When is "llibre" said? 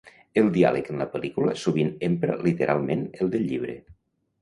3.53-3.81